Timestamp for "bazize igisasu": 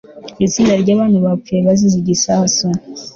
1.67-2.65